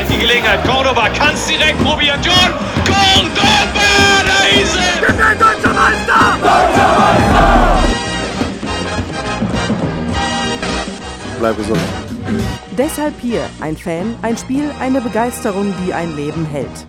[0.00, 0.64] Vielleicht die Gelegenheit.
[0.64, 2.18] Cordoba kann es direkt probieren.
[2.22, 2.34] John
[2.86, 5.02] Cordoba, da ist er!
[5.02, 6.38] Wir sind deutscher Meister!
[6.40, 7.82] Deutscher Meister!
[11.38, 11.80] Bleib gesund.
[12.78, 16.86] Deshalb hier ein Fan, ein Spiel, eine Begeisterung, die ein Leben hält.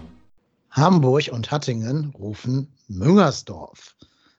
[0.69, 3.97] Hamburg und Hattingen rufen Müngersdorf.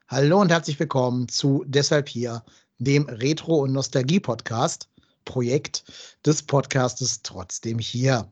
[0.08, 2.42] Hallo und herzlich willkommen zu Deshalb hier,
[2.78, 4.88] dem Retro- und Nostalgie-Podcast,
[5.26, 5.84] Projekt
[6.24, 8.28] des Podcastes Trotzdem hier.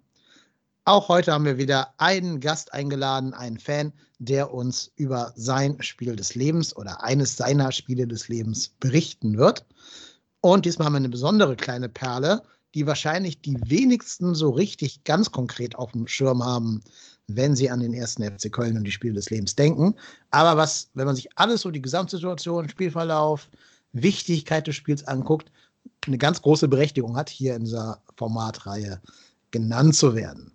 [0.86, 6.16] Auch heute haben wir wieder einen Gast eingeladen, einen Fan, der uns über sein Spiel
[6.16, 9.66] des Lebens oder eines seiner Spiele des Lebens berichten wird.
[10.40, 12.42] Und diesmal haben wir eine besondere kleine Perle,
[12.74, 16.82] die wahrscheinlich die wenigsten so richtig ganz konkret auf dem Schirm haben,
[17.26, 19.94] wenn sie an den ersten FC Köln und die Spiele des Lebens denken.
[20.30, 23.50] Aber was, wenn man sich alles so die Gesamtsituation, Spielverlauf,
[23.92, 25.52] Wichtigkeit des Spiels anguckt,
[26.06, 29.00] eine ganz große Berechtigung hat, hier in dieser Formatreihe
[29.50, 30.52] genannt zu werden.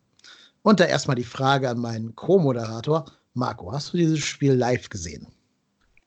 [0.65, 3.05] Und da erstmal die Frage an meinen Co-Moderator.
[3.35, 5.27] Marco, hast du dieses Spiel live gesehen?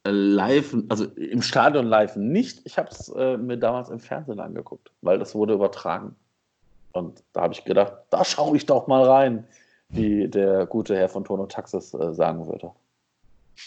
[0.04, 2.62] Live, also im Stadion live nicht.
[2.64, 6.16] Ich habe es äh, mir damals im Fernsehen angeguckt, weil das wurde übertragen.
[6.90, 9.46] Und da habe ich gedacht, da schaue ich doch mal rein,
[9.90, 12.72] wie der gute Herr von Tono Taxis äh, sagen würde.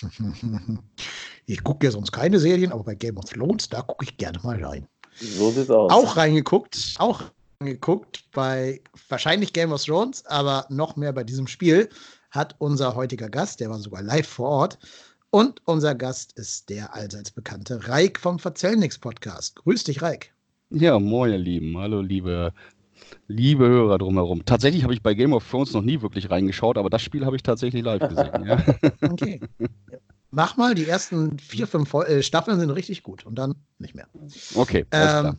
[1.48, 4.40] Ich gucke ja sonst keine Serien, aber bei Game of Thrones, da gucke ich gerne
[4.44, 4.88] mal rein.
[5.16, 5.92] So sieht's aus.
[5.92, 7.24] Auch reingeguckt, auch
[7.62, 11.90] reingeguckt bei wahrscheinlich Game of Thrones, aber noch mehr bei diesem Spiel
[12.32, 14.80] hat unser heutiger Gast, der war sogar live vor Ort.
[15.30, 19.56] Und unser Gast ist der allseits bekannte Reik vom Verzellnix Podcast.
[19.56, 20.34] Grüß dich, Reik.
[20.70, 21.78] Ja, moin, ihr Lieben.
[21.78, 22.54] Hallo, liebe,
[23.28, 24.44] liebe Hörer drumherum.
[24.46, 27.36] Tatsächlich habe ich bei Game of Thrones noch nie wirklich reingeschaut, aber das Spiel habe
[27.36, 28.46] ich tatsächlich live gesehen.
[28.46, 28.64] ja.
[29.02, 29.40] Okay.
[30.34, 34.08] Mach mal, die ersten vier, fünf äh, Staffeln sind richtig gut und dann nicht mehr.
[34.56, 34.86] Okay.
[34.92, 35.36] Ähm,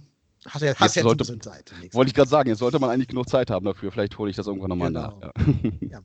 [0.48, 1.72] hast ja, hast Jetzt ja sollte- ein Zeit.
[1.92, 3.92] Wollte ich gerade sagen, jetzt sollte man eigentlich genug Zeit haben dafür.
[3.92, 5.19] Vielleicht hole ich das irgendwann nochmal Genau.
[5.20, 5.32] nach.
[5.80, 6.00] Ja.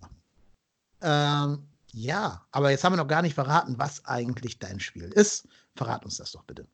[1.01, 1.59] Ja, ähm,
[1.93, 5.47] ja, aber jetzt haben wir noch gar nicht verraten, was eigentlich dein Spiel ist.
[5.75, 6.65] Verrat uns das doch bitte.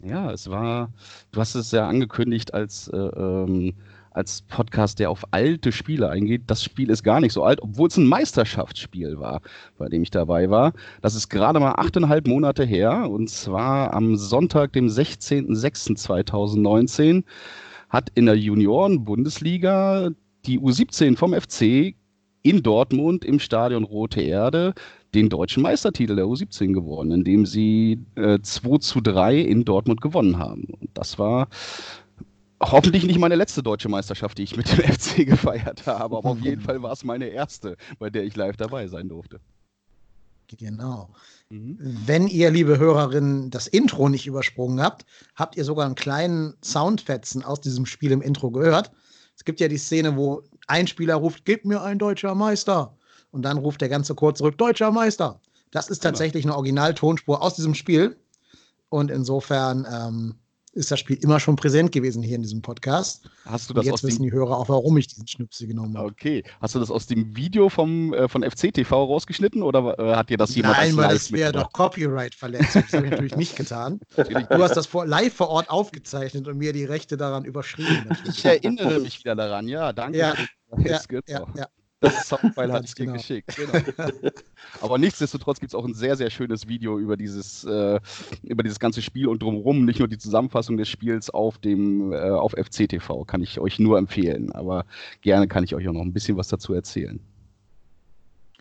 [0.00, 0.92] Ja, es war,
[1.32, 3.74] du hast es ja angekündigt als, äh, ähm,
[4.18, 6.42] als Podcast, der auf alte Spiele eingeht.
[6.48, 9.40] Das Spiel ist gar nicht so alt, obwohl es ein Meisterschaftsspiel war,
[9.78, 10.74] bei dem ich dabei war.
[11.00, 17.22] Das ist gerade mal achteinhalb Monate her und zwar am Sonntag, dem 16.06.2019,
[17.88, 20.10] hat in der Junioren-Bundesliga
[20.44, 21.94] die U17 vom FC
[22.42, 24.74] in Dortmund im Stadion Rote Erde
[25.14, 30.38] den deutschen Meistertitel der U17 gewonnen, indem sie äh, 2 zu 3 in Dortmund gewonnen
[30.38, 30.64] haben.
[30.80, 31.48] Und das war
[32.60, 36.40] hoffentlich nicht meine letzte deutsche Meisterschaft, die ich mit dem FC gefeiert habe, aber auf
[36.40, 39.40] jeden Fall war es meine erste, bei der ich live dabei sein durfte.
[40.56, 41.10] Genau.
[41.50, 45.04] Wenn ihr, liebe Hörerinnen, das Intro nicht übersprungen habt,
[45.34, 48.90] habt ihr sogar einen kleinen Soundfetzen aus diesem Spiel im Intro gehört.
[49.36, 52.96] Es gibt ja die Szene, wo ein Spieler ruft, gib mir ein deutscher Meister.
[53.30, 55.40] Und dann ruft der ganze Chor zurück, deutscher Meister.
[55.70, 58.16] Das ist tatsächlich eine Originaltonspur aus diesem Spiel.
[58.88, 60.34] Und insofern ähm,
[60.78, 63.28] ist das Spiel immer schon präsent gewesen hier in diesem Podcast.
[63.44, 65.98] Hast du Und das jetzt aus wissen die Hörer auch, warum ich diesen Schnipsel genommen
[65.98, 66.08] habe.
[66.08, 70.14] Okay, hast du das aus dem Video vom äh, von FC TV rausgeschnitten oder äh,
[70.14, 71.72] hat dir das jemand Nein, weil das wäre doch?
[71.72, 72.82] Copyright-Verletzung.
[72.82, 74.00] Das habe ich natürlich nicht getan.
[74.48, 78.08] Du hast das vor, live vor Ort aufgezeichnet und mir die Rechte daran überschrieben.
[78.28, 80.18] Ich erinnere mich wieder daran, ja, danke.
[80.18, 80.34] Ja,
[80.78, 81.68] ja, ja, ja.
[82.00, 83.16] Das Soundfile hatte Ganz ich dir genau.
[83.16, 83.56] geschickt.
[83.56, 84.10] Genau.
[84.80, 88.00] Aber nichtsdestotrotz gibt es auch ein sehr, sehr schönes Video über dieses, äh,
[88.42, 89.84] über dieses ganze Spiel und drumherum.
[89.84, 93.24] Nicht nur die Zusammenfassung des Spiels auf dem äh, auf FCTV.
[93.26, 94.52] Kann ich euch nur empfehlen.
[94.52, 94.84] Aber
[95.22, 97.20] gerne kann ich euch auch noch ein bisschen was dazu erzählen.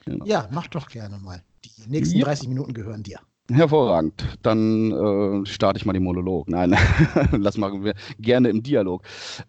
[0.06, 0.26] Genau.
[0.26, 1.44] Ja, mach doch gerne mal.
[1.66, 2.26] Die nächsten Ja.
[2.26, 3.20] 30 Minuten gehören dir.
[3.50, 4.38] Hervorragend.
[4.42, 6.50] Dann äh, starte ich mal den Monolog.
[6.50, 6.76] Nein,
[7.42, 9.04] das machen wir gerne im Dialog.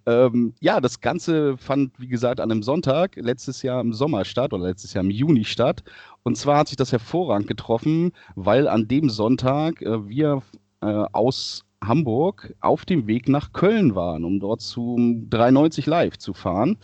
[0.07, 4.53] Ähm, ja, das Ganze fand, wie gesagt, an einem Sonntag letztes Jahr im Sommer statt
[4.53, 5.83] oder letztes Jahr im Juni statt.
[6.23, 10.43] Und zwar hat sich das hervorragend getroffen, weil an dem Sonntag äh, wir
[10.81, 16.35] äh, aus Hamburg auf dem Weg nach Köln waren, um dort zum 93 Live zu
[16.35, 16.79] fahren.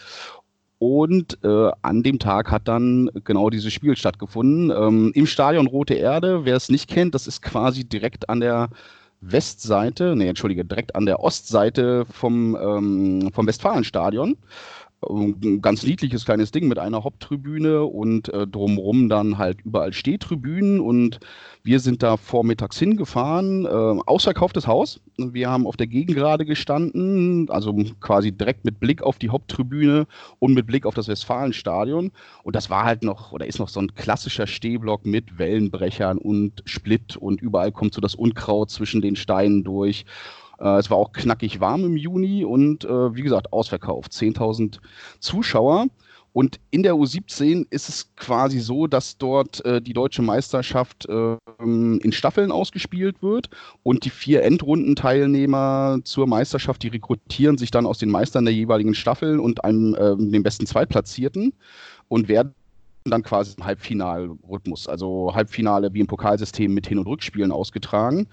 [0.79, 4.71] Und äh, an dem Tag hat dann genau dieses Spiel stattgefunden.
[4.71, 8.69] Ähm, Im Stadion Rote Erde, wer es nicht kennt, das ist quasi direkt an der
[9.21, 14.37] Westseite, nee, entschuldige, direkt an der Ostseite vom, ähm, vom Westfalenstadion
[15.09, 20.81] ein ganz niedliches kleines Ding mit einer Haupttribüne und äh, drumherum dann halt überall Stehtribünen
[20.81, 21.21] und
[21.63, 25.01] wir sind da vormittags hingefahren, äh, ausverkauftes Haus.
[25.17, 30.07] Wir haben auf der Gegengrade gestanden, also quasi direkt mit Blick auf die Haupttribüne
[30.39, 32.11] und mit Blick auf das Westfalenstadion
[32.43, 36.63] und das war halt noch oder ist noch so ein klassischer Stehblock mit Wellenbrechern und
[36.67, 40.05] Split und überall kommt so das Unkraut zwischen den Steinen durch
[40.59, 44.13] äh, es war auch knackig warm im Juni und äh, wie gesagt, ausverkauft.
[44.13, 44.79] 10.000
[45.21, 45.87] Zuschauer.
[46.35, 51.37] Und in der U17 ist es quasi so, dass dort äh, die deutsche Meisterschaft äh,
[51.61, 53.51] in Staffeln ausgespielt wird
[53.85, 58.95] und die vier Endrundenteilnehmer zur Meisterschaft, die rekrutieren sich dann aus den Meistern der jeweiligen
[58.95, 61.53] Staffeln und einem äh, dem besten Zweitplatzierten
[62.09, 62.53] und werden
[63.11, 68.27] dann quasi im Halbfinalrhythmus, also Halbfinale wie im Pokalsystem mit Hin- und Rückspielen ausgetragen.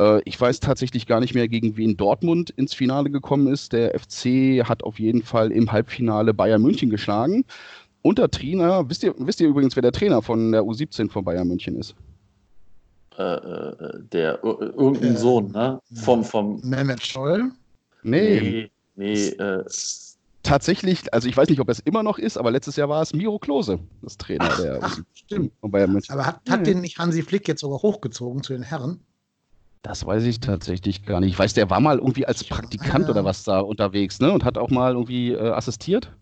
[0.00, 3.72] Äh, ich weiß tatsächlich gar nicht mehr, gegen wen Dortmund ins Finale gekommen ist.
[3.72, 7.44] Der FC hat auf jeden Fall im Halbfinale Bayern München geschlagen.
[8.02, 11.48] Unter Trainer, wisst ihr, wisst ihr übrigens, wer der Trainer von der U17 von Bayern
[11.48, 11.96] München ist?
[13.18, 15.80] Äh, äh der irgendein Sohn, ne?
[15.94, 17.50] Vom, vom Mehmet Scholl?
[18.04, 18.70] Nee.
[18.94, 19.64] Nee, nee äh,
[20.42, 23.14] tatsächlich, also ich weiß nicht, ob es immer noch ist, aber letztes Jahr war es
[23.14, 25.52] Miro Klose, das Trainer ach, der ach, stimmt.
[25.62, 29.04] Aber hat, hat den nicht Hansi Flick jetzt sogar hochgezogen zu den Herren?
[29.82, 31.32] Das weiß ich tatsächlich gar nicht.
[31.32, 34.30] Ich weiß, der war mal irgendwie als Praktikant oder was da unterwegs, ne?
[34.32, 36.12] Und hat auch mal irgendwie äh, assistiert.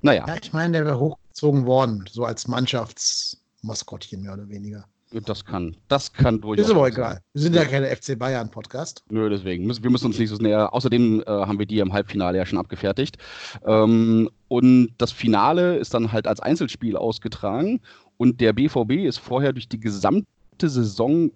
[0.00, 0.24] Naja.
[0.26, 4.84] Ja, ich meine, der wäre hochgezogen worden, so als Mannschaftsmaskottchen mehr oder weniger.
[5.20, 6.66] Das kann, das kann durchaus.
[6.66, 7.20] Ist aber egal.
[7.34, 9.04] Wir sind ja keine FC Bayern Podcast.
[9.10, 9.66] Nö, deswegen.
[9.82, 10.72] Wir müssen uns nicht so näher.
[10.72, 13.18] Außerdem äh, haben wir die im Halbfinale ja schon abgefertigt.
[13.66, 17.80] Ähm, und das Finale ist dann halt als Einzelspiel ausgetragen.
[18.16, 20.26] Und der BVB ist vorher durch die gesamte
[20.68, 21.30] Saison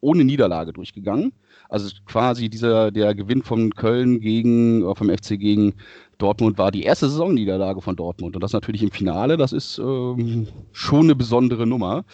[0.00, 1.32] ohne Niederlage durchgegangen.
[1.68, 5.74] Also quasi dieser, der Gewinn von Köln gegen, äh, vom FC gegen
[6.20, 8.36] Dortmund war die erste Saisonniederlage von Dortmund.
[8.36, 12.04] Und das natürlich im Finale, das ist ähm, schon eine besondere Nummer.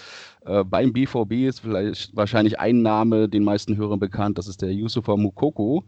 [0.45, 4.73] Äh, beim BVB ist vielleicht wahrscheinlich ein Name den meisten Hörern bekannt, das ist der
[4.73, 5.85] Yusufa Mukoko.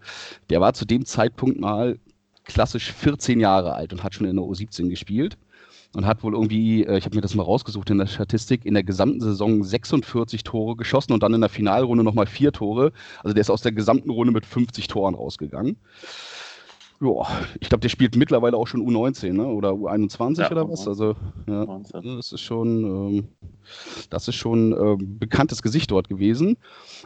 [0.51, 1.99] Der war zu dem Zeitpunkt mal
[2.45, 5.39] klassisch 14 Jahre alt und hat schon in der U17 gespielt
[5.95, 8.75] und hat wohl irgendwie, äh, ich habe mir das mal rausgesucht in der Statistik, in
[8.75, 12.93] der gesamten Saison 46 Tore geschossen und dann in der Finalrunde nochmal vier Tore.
[13.23, 15.77] Also der ist aus der gesamten Runde mit 50 Toren rausgegangen.
[17.01, 17.27] Ja,
[17.61, 19.47] ich glaube, der spielt mittlerweile auch schon U19 ne?
[19.47, 20.89] oder U21 ja, oder was.
[20.89, 21.15] Also,
[21.47, 23.29] ja, das ist schon, ähm,
[24.11, 26.57] das ist schon äh, bekanntes Gesicht dort gewesen.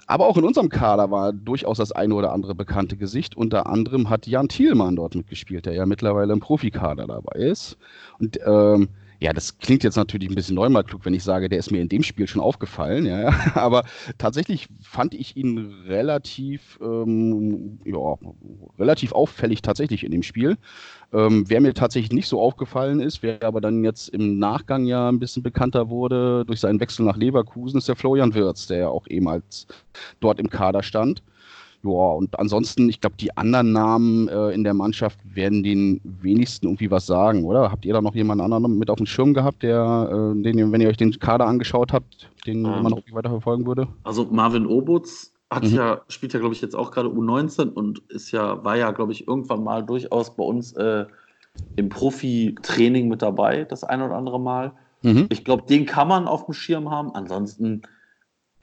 [0.07, 3.37] Aber auch in unserem Kader war durchaus das eine oder andere bekannte Gesicht.
[3.37, 7.77] Unter anderem hat Jan Thielmann dort mitgespielt, der ja mittlerweile im Profikader dabei ist.
[8.19, 8.89] Und ähm,
[9.23, 11.81] ja, das klingt jetzt natürlich ein bisschen neunmal klug, wenn ich sage, der ist mir
[11.81, 13.85] in dem Spiel schon aufgefallen, ja, aber
[14.19, 18.19] tatsächlich fand ich ihn relativ, ähm, ja,
[18.81, 20.59] relativ auffällig tatsächlich in dem Spiel.
[21.13, 25.09] Ähm, wer mir tatsächlich nicht so aufgefallen ist, wer aber dann jetzt im Nachgang ja
[25.09, 28.89] ein bisschen bekannter wurde durch seinen Wechsel nach Leverkusen, ist der Florian Wirz, der ja
[28.89, 29.69] auch ehemals
[30.19, 31.23] dort im Kader stand.
[31.85, 36.67] Ja, und ansonsten, ich glaube, die anderen Namen äh, in der Mannschaft werden den wenigsten
[36.67, 37.73] irgendwie was sagen, oder?
[37.73, 40.81] Habt ihr da noch jemanden anderen mit auf dem Schirm gehabt, der, äh, den, wenn
[40.81, 43.89] ihr euch den Kader angeschaut habt, den ähm, man noch weiter verfolgen würde?
[44.05, 45.75] Also Marvin Obutz hat mhm.
[45.75, 49.13] ja, spielt ja, glaube ich, jetzt auch gerade U19 und ist ja, war ja, glaube
[49.13, 51.07] ich, irgendwann mal durchaus bei uns äh,
[51.77, 54.73] im Profi-Training mit dabei, das ein oder andere Mal.
[55.03, 55.27] Mhm.
[55.31, 57.15] Ich glaube, den kann man auf dem Schirm haben.
[57.15, 57.83] Ansonsten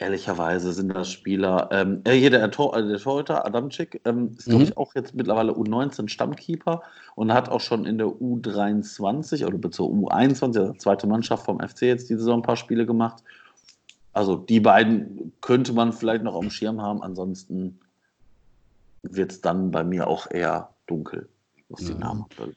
[0.02, 4.46] Ehrlicherweise sind das Spieler, ähm, äh, hier der, Tor, äh, der Torhüter Adamczyk ähm, ist,
[4.46, 4.70] glaube mhm.
[4.70, 6.84] ich, auch jetzt mittlerweile U19 Stammkeeper
[7.16, 11.82] und hat auch schon in der U23 oder zur U21, also zweite Mannschaft vom FC
[11.82, 13.22] jetzt diese Saison ein paar Spiele gemacht.
[14.14, 17.80] Also die beiden könnte man vielleicht noch dem Schirm haben, ansonsten
[19.04, 21.28] wird es dann bei mir auch eher dunkel,
[21.68, 22.56] was die Namen angeht.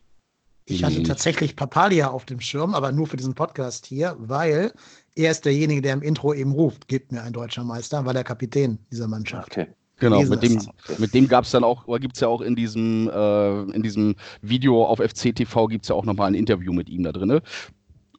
[0.64, 4.72] Ich hatte tatsächlich Papalia auf dem Schirm, aber nur für diesen Podcast hier, weil
[5.14, 8.24] er ist derjenige, der im Intro eben ruft, gibt mir ein deutscher Meister, war der
[8.24, 9.50] Kapitän dieser Mannschaft.
[9.50, 9.66] Okay.
[9.98, 10.60] Genau, mit dem,
[10.98, 13.82] mit dem gab es dann auch, oder gibt es ja auch in diesem, äh, in
[13.82, 17.40] diesem Video auf FCTV gibt es ja auch nochmal ein Interview mit ihm da drin.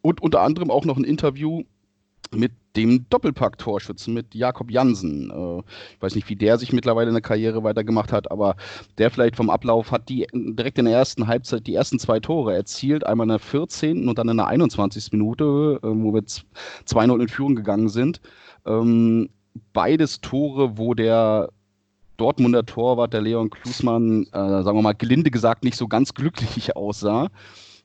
[0.02, 1.64] Und unter anderem auch noch ein Interview
[2.36, 5.30] mit dem Doppelpack-Torschützen, mit Jakob Jansen.
[5.30, 5.60] Äh,
[5.96, 8.56] ich weiß nicht, wie der sich mittlerweile in der Karriere weitergemacht hat, aber
[8.98, 12.56] der vielleicht vom Ablauf hat die direkt in der ersten Halbzeit die ersten zwei Tore
[12.56, 13.06] erzielt.
[13.06, 14.08] Einmal in der 14.
[14.08, 15.12] und dann in der 21.
[15.12, 18.22] Minute, äh, wo wir 2-0 in Führung gegangen sind.
[18.66, 19.30] Ähm,
[19.74, 21.50] beides Tore, wo der
[22.18, 26.76] Dortmunder Torwart, der Leon Klusmann, äh, sagen wir mal gelinde gesagt, nicht so ganz glücklich
[26.76, 27.30] aussah.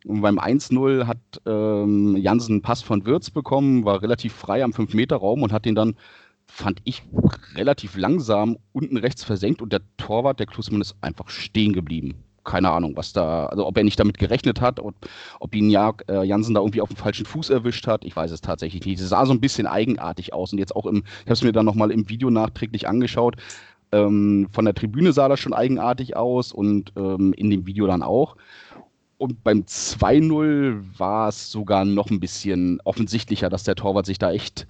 [0.09, 4.71] Und beim 1-0 hat ähm, Jansen einen Pass von Wirtz bekommen, war relativ frei am
[4.71, 5.97] 5-Meter-Raum und hat den dann,
[6.47, 7.03] fand ich,
[7.55, 12.15] relativ langsam unten rechts versenkt und der Torwart, der Klusmann, ist einfach stehen geblieben.
[12.43, 14.95] Keine Ahnung, was da, also ob er nicht damit gerechnet hat, ob,
[15.41, 18.03] ob ihn Jag, äh, Jansen da irgendwie auf dem falschen Fuß erwischt hat.
[18.07, 18.99] Ich weiß es tatsächlich nicht.
[18.99, 21.53] Es sah so ein bisschen eigenartig aus und jetzt auch im, ich habe es mir
[21.53, 23.37] dann nochmal im Video nachträglich angeschaut.
[23.93, 28.03] Ähm, von der Tribüne sah das schon eigenartig aus und ähm, in dem Video dann
[28.03, 28.37] auch.
[29.19, 34.33] Und beim 2-0 war es sogar noch ein bisschen offensichtlicher, dass der Torwart sich da
[34.33, 34.67] echt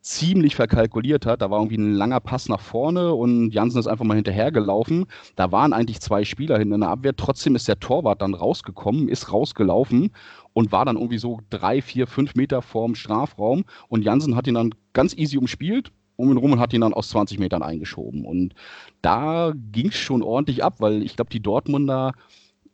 [0.00, 1.42] ziemlich verkalkuliert hat.
[1.42, 5.06] Da war irgendwie ein langer Pass nach vorne und Jansen ist einfach mal hinterhergelaufen.
[5.36, 7.14] Da waren eigentlich zwei Spieler hinter der Abwehr.
[7.14, 10.10] Trotzdem ist der Torwart dann rausgekommen, ist rausgelaufen
[10.54, 13.64] und war dann irgendwie so drei, vier, fünf Meter vorm Strafraum.
[13.88, 16.94] Und Jansen hat ihn dann ganz easy umspielt, um ihn rum und hat ihn dann
[16.94, 18.24] aus 20 Metern eingeschoben.
[18.24, 18.54] Und
[19.02, 22.12] da ging es schon ordentlich ab, weil ich glaube, die Dortmunder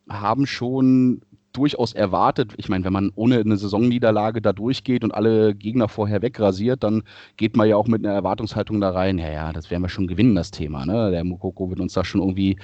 [0.09, 1.21] haben schon
[1.53, 6.23] durchaus erwartet, ich meine, wenn man ohne eine Saisonniederlage da durchgeht und alle Gegner vorher
[6.23, 7.03] wegrasiert, dann
[7.37, 10.07] geht man ja auch mit einer Erwartungshaltung da rein, ja, ja, das werden wir schon
[10.07, 10.87] gewinnen, das Thema.
[10.87, 11.11] Ne?
[11.11, 12.59] Der Mukoko wird uns da schon irgendwie,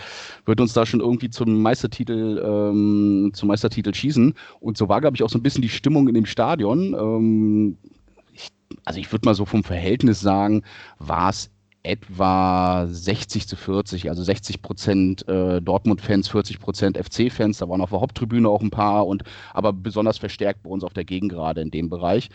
[0.44, 4.34] wird uns da schon irgendwie zum Meistertitel, ähm, zum Meistertitel schießen.
[4.60, 6.94] Und so war, glaube ich, auch so ein bisschen die Stimmung in dem Stadion.
[6.94, 7.78] Ähm,
[8.32, 8.48] ich,
[8.84, 10.62] also ich würde mal so vom Verhältnis sagen,
[10.98, 11.50] war es
[11.84, 17.58] etwa 60 zu 40, also 60 Prozent äh, Dortmund-Fans, 40 Prozent FC-Fans.
[17.58, 19.22] Da waren auf der Haupttribüne auch ein paar und
[19.52, 22.30] aber besonders verstärkt bei uns auf der Gegend gerade in dem Bereich.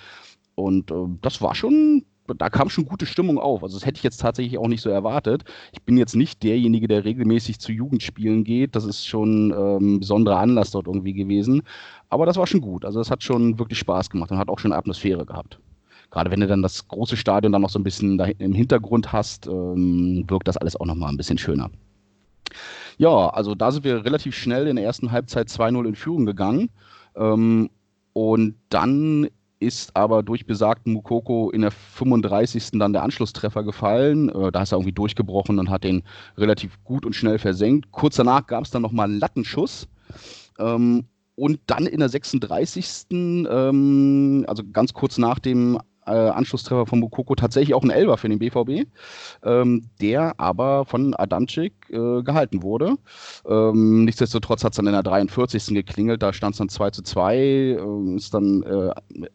[0.55, 2.05] Und äh, das war schon,
[2.37, 3.63] da kam schon gute Stimmung auf.
[3.63, 5.43] Also das hätte ich jetzt tatsächlich auch nicht so erwartet.
[5.73, 8.75] Ich bin jetzt nicht derjenige, der regelmäßig zu Jugendspielen geht.
[8.75, 11.63] Das ist schon ähm, ein besonderer Anlass dort irgendwie gewesen.
[12.09, 12.85] Aber das war schon gut.
[12.85, 15.59] Also das hat schon wirklich Spaß gemacht und hat auch schon eine Atmosphäre gehabt
[16.11, 19.11] gerade wenn du dann das große Stadion dann noch so ein bisschen da im Hintergrund
[19.13, 21.69] hast, ähm, wirkt das alles auch nochmal ein bisschen schöner.
[22.97, 26.69] Ja, also da sind wir relativ schnell in der ersten Halbzeit 2-0 in Führung gegangen.
[27.15, 27.69] Ähm,
[28.13, 32.71] und dann ist aber durch besagten Mukoko in der 35.
[32.73, 34.29] dann der Anschlusstreffer gefallen.
[34.29, 36.03] Äh, da ist er irgendwie durchgebrochen und hat den
[36.37, 37.91] relativ gut und schnell versenkt.
[37.91, 39.87] Kurz danach gab es dann nochmal einen Lattenschuss.
[40.57, 43.07] Ähm, und dann in der 36.
[43.11, 48.29] Ähm, also ganz kurz nach dem äh, Anschlusstreffer von Mukoko tatsächlich auch ein Elber für
[48.29, 48.87] den BVB,
[49.43, 52.95] ähm, der aber von Adamczyk äh, gehalten wurde.
[53.47, 55.67] Ähm, nichtsdestotrotz hat es dann in der 43.
[55.67, 58.89] geklingelt, da stand es dann 2 zu 2, äh, ist dann äh,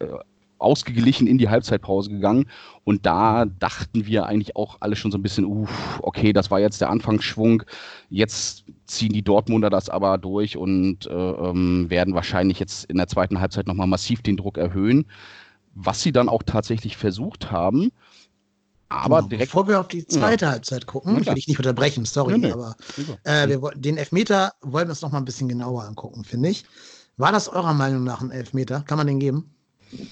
[0.04, 0.18] äh,
[0.58, 2.46] ausgeglichen in die Halbzeitpause gegangen.
[2.84, 6.60] Und da dachten wir eigentlich auch alle schon so ein bisschen, uff, okay, das war
[6.60, 7.62] jetzt der Anfangsschwung.
[8.08, 13.08] Jetzt ziehen die Dortmunder das aber durch und äh, ähm, werden wahrscheinlich jetzt in der
[13.08, 15.06] zweiten Halbzeit nochmal massiv den Druck erhöhen
[15.74, 17.92] was sie dann auch tatsächlich versucht haben.
[18.88, 19.50] Aber genau, direkt.
[19.50, 20.52] Bevor wir auf die zweite ja.
[20.52, 22.52] Halbzeit gucken, ja, will ich nicht unterbrechen, sorry, nee, nee.
[22.52, 22.76] aber
[23.24, 26.64] äh, wir, den Elfmeter wollen wir uns noch mal ein bisschen genauer angucken, finde ich.
[27.16, 28.80] War das eurer Meinung nach ein Elfmeter?
[28.80, 29.54] Kann man den geben?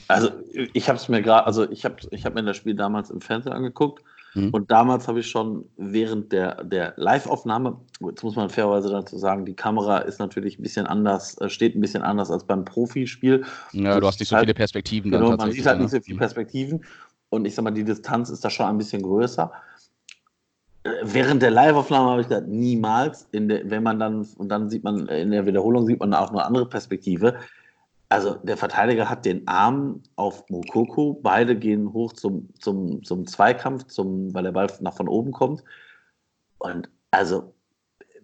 [0.09, 0.31] Also,
[0.73, 3.21] ich habe es mir gerade, also ich habe ich hab mir das Spiel damals im
[3.21, 4.03] Fernsehen angeguckt
[4.35, 4.51] Mhm.
[4.51, 9.45] Und damals habe ich schon während der, der Live-Aufnahme, jetzt muss man fairerweise dazu sagen,
[9.45, 13.45] die Kamera ist natürlich ein bisschen anders, äh, steht ein bisschen anders als beim Profispiel.
[13.73, 15.11] Ja, du hast nicht so halt, viele Perspektiven.
[15.11, 16.85] Genau, man sieht halt nicht so viele Perspektiven.
[17.29, 19.53] Und ich sag mal, die Distanz ist da schon ein bisschen größer.
[20.85, 23.29] Äh, während der Live-Aufnahme habe ich gesagt, niemals.
[23.33, 26.45] Der, wenn man dann, und dann sieht man, in der Wiederholung sieht man auch eine
[26.45, 27.37] andere Perspektive
[28.13, 33.87] also der Verteidiger hat den Arm auf Mokoko, beide gehen hoch zum, zum, zum Zweikampf,
[33.87, 35.65] zum, weil der Ball nach von oben kommt.
[36.59, 37.55] Und also,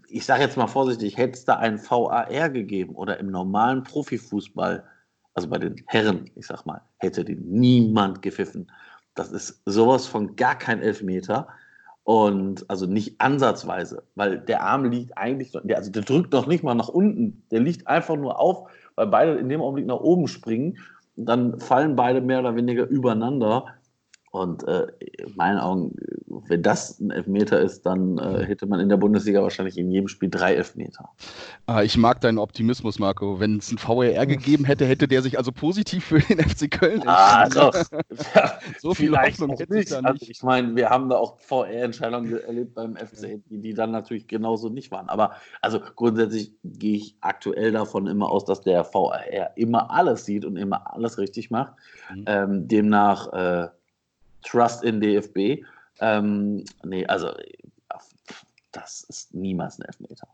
[0.08, 4.84] ich sage jetzt mal vorsichtig, hätte es da ein VAR gegeben oder im normalen Profifußball,
[5.32, 8.70] also bei den Herren, ich sag mal, hätte den niemand gepfiffen.
[9.14, 11.48] Das ist sowas von gar kein Elfmeter.
[12.08, 16.74] Und also nicht ansatzweise, weil der Arm liegt eigentlich, also der drückt noch nicht mal
[16.74, 20.78] nach unten, der liegt einfach nur auf weil beide in dem Augenblick nach oben springen.
[21.14, 23.66] Dann fallen beide mehr oder weniger übereinander.
[24.32, 25.94] Und äh, in meinen Augen
[26.48, 30.08] wenn das ein Elfmeter ist, dann äh, hätte man in der Bundesliga wahrscheinlich in jedem
[30.08, 31.08] Spiel drei Elfmeter.
[31.66, 33.40] Ah, ich mag deinen Optimismus, Marco.
[33.40, 37.02] Wenn es ein VAR gegeben hätte, hätte der sich also positiv für den FC Köln
[37.06, 37.74] ah, doch.
[38.34, 40.30] Ja, so viel Hoffnung hätte ich da Also nicht.
[40.30, 44.90] ich meine, wir haben da auch VR-Entscheidungen erlebt beim FC, die, dann natürlich genauso nicht
[44.90, 45.08] waren.
[45.08, 45.32] Aber
[45.62, 50.56] also grundsätzlich gehe ich aktuell davon immer aus, dass der VAR immer alles sieht und
[50.56, 51.72] immer alles richtig macht.
[52.14, 52.24] Mhm.
[52.26, 53.68] Ähm, demnach äh,
[54.42, 55.64] Trust in DFB.
[56.00, 57.32] Ähm, nee, also
[58.72, 60.28] das ist niemals ein Elfmeter.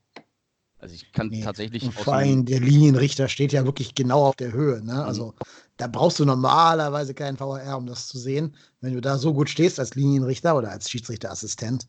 [0.79, 1.43] Also ich kann Nee.
[1.43, 4.85] tatsächlich Und vor allem der Linienrichter steht ja wirklich genau auf der Höhe.
[4.85, 5.03] Ne?
[5.03, 5.35] Also
[5.79, 8.55] da brauchst du normalerweise keinen VAR, um das zu sehen.
[8.83, 11.89] Wenn du da so gut stehst als Linienrichter oder als Schiedsrichterassistent,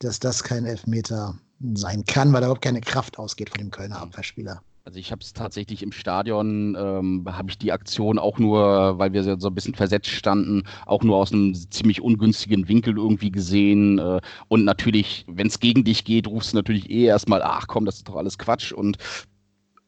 [0.00, 1.38] dass das kein Elfmeter
[1.74, 4.62] sein kann, weil da überhaupt keine Kraft ausgeht von dem Kölner Abwehrspieler.
[4.84, 9.12] Also ich habe es tatsächlich im Stadion, ähm, habe ich die Aktion auch nur, weil
[9.12, 14.00] wir so ein bisschen versetzt standen, auch nur aus einem ziemlich ungünstigen Winkel irgendwie gesehen.
[14.00, 17.84] Äh, und natürlich, wenn es gegen dich geht, rufst du natürlich eh erstmal, ach komm,
[17.84, 18.96] das ist doch alles Quatsch und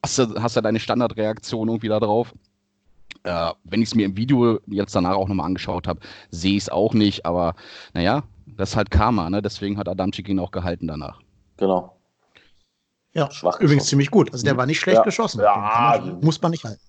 [0.04, 2.32] hast du hast ja deine Standardreaktion irgendwie da drauf.
[3.24, 6.64] Äh, wenn ich es mir im Video jetzt danach auch nochmal angeschaut habe, sehe ich
[6.64, 7.56] es auch nicht, aber
[7.94, 9.42] naja, das ist halt Karma, ne?
[9.42, 11.20] Deswegen hat Adamczyk ihn auch gehalten danach.
[11.56, 11.93] Genau.
[13.14, 13.88] Ja, Schwach übrigens geschossen.
[13.90, 14.32] ziemlich gut.
[14.32, 15.02] Also der war nicht schlecht Ja.
[15.04, 15.40] geschossen.
[15.40, 16.80] Ja, man, muss man nicht halten.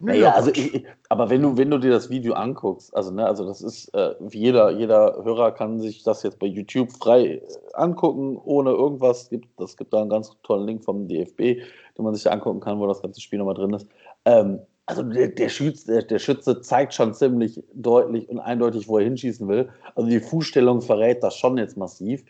[0.00, 3.44] Naja, also ich, aber wenn du, wenn du dir das Video anguckst, also ne, also
[3.44, 8.38] das ist, äh, jeder, jeder Hörer kann sich das jetzt bei YouTube frei äh, angucken,
[8.44, 9.28] ohne irgendwas.
[9.28, 12.60] Gibt, das gibt da einen ganz tollen Link vom DFB, den man sich da angucken
[12.60, 13.88] kann, wo das ganze Spiel nochmal drin ist.
[14.24, 18.98] Ähm, also der, der, Schütze, der, der Schütze zeigt schon ziemlich deutlich und eindeutig, wo
[18.98, 19.68] er hinschießen will.
[19.96, 22.24] Also die Fußstellung verrät das schon jetzt massiv.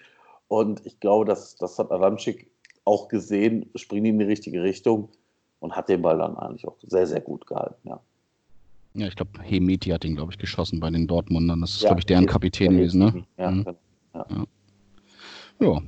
[0.48, 2.50] Und ich glaube, das, das hat Adamczyk
[2.84, 5.10] auch gesehen, springt in die richtige Richtung
[5.60, 7.88] und hat den Ball dann eigentlich auch sehr, sehr gut gehalten.
[7.88, 8.00] Ja.
[8.94, 11.60] Ja, ich glaube, Hemeti hat ihn, glaube ich, geschossen bei den Dortmundern.
[11.60, 13.24] Das ist, Ja, glaube ich, deren Kapitän gewesen, ne?
[13.36, 13.64] Ja, Mhm.
[14.14, 14.46] ja.
[15.60, 15.82] Ja,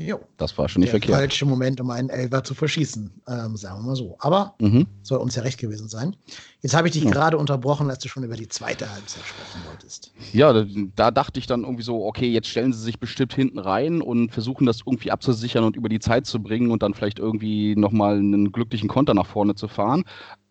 [0.00, 0.20] Jo.
[0.36, 1.18] das war schon nicht der verkehrt.
[1.18, 4.16] falsche Moment, um einen Elfer zu verschießen, ähm, sagen wir mal so.
[4.20, 4.86] Aber Mhm.
[5.02, 6.14] soll uns ja recht gewesen sein.
[6.60, 7.10] Jetzt habe ich dich Ja.
[7.10, 10.12] gerade unterbrochen, als du schon über die zweite Halbzeit sprechen wolltest.
[10.32, 10.64] Ja, da,
[10.94, 14.30] da dachte ich dann irgendwie so, okay, jetzt stellen sie sich bestimmt hinten rein und
[14.30, 18.18] versuchen das irgendwie abzusichern und über die Zeit zu bringen und dann vielleicht irgendwie nochmal
[18.18, 20.04] einen glücklichen Konter nach vorne zu fahren.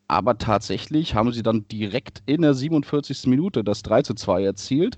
[0.09, 3.27] Aber tatsächlich haben sie dann direkt in der 47.
[3.27, 4.97] Minute das 3 zu 2 erzielt.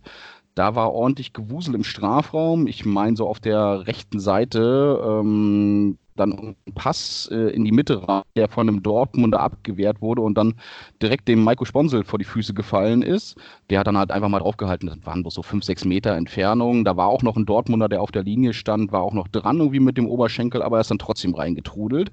[0.59, 2.67] Da war ordentlich Gewusel im Strafraum.
[2.67, 8.05] Ich meine, so auf der rechten Seite ähm, dann ein Pass äh, in die Mitte
[8.05, 10.55] rein, der von einem Dortmunder abgewehrt wurde und dann
[11.01, 13.37] direkt dem Maiko Sponsel vor die Füße gefallen ist.
[13.69, 14.89] Der hat dann halt einfach mal draufgehalten.
[14.89, 16.83] Das waren bloß so 5, 6 Meter Entfernung.
[16.83, 19.59] Da war auch noch ein Dortmunder, der auf der Linie stand, war auch noch dran
[19.59, 22.11] irgendwie mit dem Oberschenkel, aber er ist dann trotzdem reingetrudelt.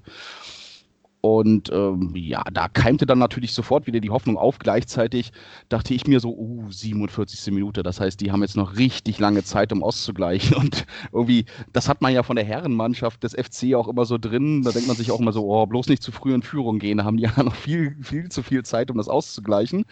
[1.21, 4.59] Und ähm, ja, da keimte dann natürlich sofort wieder die Hoffnung auf.
[4.59, 5.31] Gleichzeitig
[5.67, 7.53] dachte ich mir so, uh, 47.
[7.53, 7.81] Minute.
[7.81, 10.55] Das heißt, die haben jetzt noch richtig lange Zeit, um auszugleichen.
[10.57, 14.61] Und irgendwie, das hat man ja von der Herrenmannschaft des FC auch immer so drin.
[14.61, 16.99] Da denkt man sich auch immer so, oh, bloß nicht zu früh in Führung gehen.
[16.99, 19.85] Da haben die ja noch viel, viel zu viel Zeit, um das auszugleichen.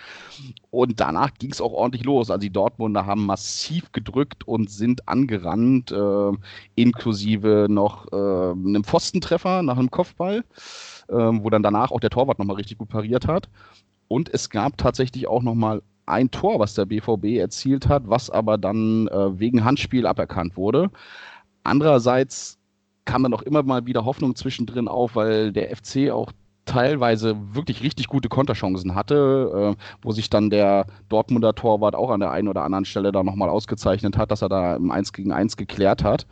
[0.70, 2.30] Und danach ging es auch ordentlich los.
[2.30, 6.32] Also die Dortmunder haben massiv gedrückt und sind angerannt, äh,
[6.76, 8.16] inklusive noch äh,
[8.52, 10.44] einem Pfostentreffer nach einem Kopfball
[11.10, 13.50] ähm, wo dann danach auch der Torwart nochmal richtig gut pariert hat.
[14.08, 18.58] Und es gab tatsächlich auch nochmal ein Tor, was der BVB erzielt hat, was aber
[18.58, 20.92] dann äh, wegen Handspiel aberkannt wurde.
[21.64, 22.60] Andererseits
[23.06, 26.32] kam dann auch immer mal wieder Hoffnung zwischendrin auf, weil der FC auch
[26.66, 32.20] teilweise wirklich richtig gute Konterchancen hatte, äh, wo sich dann der Dortmunder Torwart auch an
[32.20, 35.32] der einen oder anderen Stelle da nochmal ausgezeichnet hat, dass er da im 1 gegen
[35.32, 36.26] 1 geklärt hat.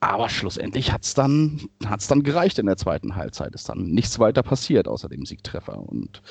[0.00, 3.54] Aber schlussendlich hat es dann, hat's dann gereicht in der zweiten Halbzeit.
[3.54, 5.78] Ist dann nichts weiter passiert außer dem Siegtreffer.
[5.78, 6.22] Und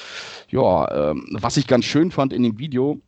[0.49, 3.01] ja, ähm, was ich ganz schön fand in dem Video,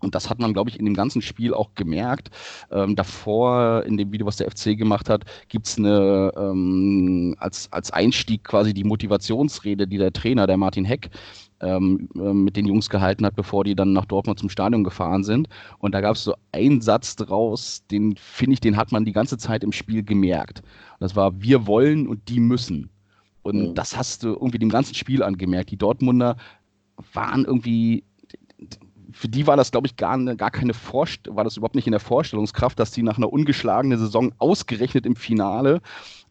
[0.00, 2.30] und das hat man, glaube ich, in dem ganzen Spiel auch gemerkt.
[2.70, 7.72] Ähm, davor, in dem Video, was der FC gemacht hat, gibt es eine ähm, als,
[7.72, 11.10] als Einstieg quasi die Motivationsrede, die der Trainer, der Martin Heck,
[11.60, 15.24] ähm, ähm, mit den Jungs gehalten hat, bevor die dann nach Dortmund zum Stadion gefahren
[15.24, 15.48] sind.
[15.78, 19.12] Und da gab es so einen Satz draus, den finde ich, den hat man die
[19.12, 20.60] ganze Zeit im Spiel gemerkt.
[20.60, 22.90] Und das war, wir wollen und die müssen.
[23.42, 23.74] Und Mhm.
[23.74, 25.70] das hast du irgendwie dem ganzen Spiel angemerkt.
[25.70, 26.36] Die Dortmunder
[27.12, 28.04] waren irgendwie
[29.12, 31.86] für die war das, glaube ich, gar, ne- gar keine Vorst war das überhaupt nicht
[31.86, 35.80] in der Vorstellungskraft, dass die nach einer ungeschlagenen Saison ausgerechnet im Finale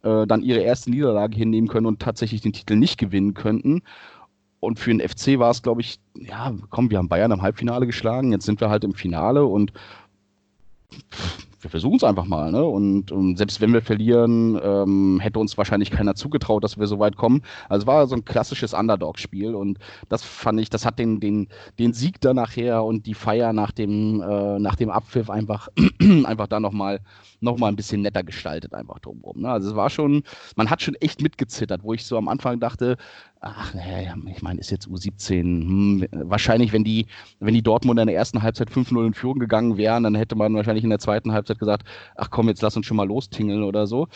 [0.04, 3.84] äh, dann ihre erste Niederlage hinnehmen können und tatsächlich den Titel nicht gewinnen könnten.
[4.64, 7.86] Und für den FC war es, glaube ich, ja, komm, wir haben Bayern im Halbfinale
[7.86, 9.74] geschlagen, jetzt sind wir halt im Finale und
[11.64, 12.52] wir versuchen es einfach mal.
[12.52, 12.64] Ne?
[12.64, 17.00] Und, und, selbst wenn wir verlieren, ähm, hätte uns wahrscheinlich keiner zugetraut, dass wir so
[17.00, 17.42] weit kommen.
[17.70, 21.48] Also es war so ein klassisches Underdog-Spiel und das fand ich, das hat den, den,
[21.80, 25.70] den Sieg da nachher und die Feier nach dem, äh, nach dem Abpfiff einfach,
[26.26, 27.00] einfach da nochmal
[27.40, 29.42] noch mal ein bisschen netter gestaltet, einfach drumherum.
[29.42, 29.50] Ne?
[29.50, 30.24] Also es war schon,
[30.56, 32.98] man hat schon echt mitgezittert, wo ich so am Anfang dachte,
[33.44, 35.42] ach, naja, ich meine, ist jetzt U17.
[35.42, 37.08] Hm, wahrscheinlich, wenn die,
[37.40, 40.56] wenn die Dortmunder in der ersten Halbzeit 5-0 in Führung gegangen wären, dann hätte man
[40.56, 43.86] wahrscheinlich in der zweiten Halbzeit gesagt, ach komm, jetzt lass uns schon mal lostingeln oder
[43.86, 44.08] so.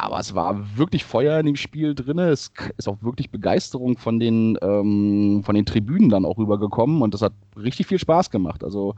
[0.00, 2.18] Aber es war wirklich Feuer in dem Spiel drin.
[2.18, 7.12] Es ist auch wirklich Begeisterung von den, ähm, von den Tribünen dann auch rübergekommen und
[7.12, 8.64] das hat richtig viel Spaß gemacht.
[8.64, 8.94] Also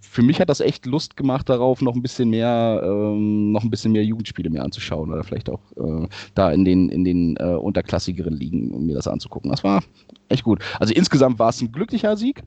[0.00, 3.70] für mich hat das echt Lust gemacht darauf, noch ein bisschen mehr, ähm, noch ein
[3.70, 7.56] bisschen mehr Jugendspiele mehr anzuschauen oder vielleicht auch äh, da in den, in den äh,
[7.56, 9.50] unterklassigeren Ligen, um mir das anzugucken.
[9.50, 9.82] Das war
[10.30, 10.60] echt gut.
[10.80, 12.42] Also insgesamt war es ein glücklicher Sieg,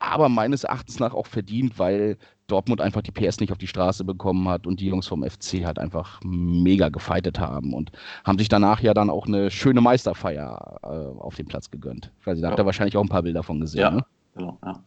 [0.00, 4.04] aber meines Erachtens nach auch verdient, weil Dortmund einfach die PS nicht auf die Straße
[4.04, 7.92] bekommen hat und die Jungs vom FC halt einfach mega gefeitet haben und
[8.24, 12.10] haben sich danach ja dann auch eine schöne Meisterfeier äh, auf dem Platz gegönnt.
[12.20, 12.50] Ich weiß nicht, da ja.
[12.50, 13.80] habt ihr wahrscheinlich auch ein paar Bilder von gesehen.
[13.80, 14.04] Ja, ne?
[14.34, 14.82] genau, ja.